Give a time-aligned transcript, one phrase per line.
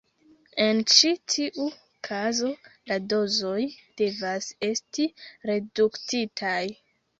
[0.63, 1.65] En ĉi tiu
[2.07, 2.49] kazo,
[2.93, 3.61] la dozoj
[4.03, 5.09] devas esti
[5.53, 6.59] reduktitaj.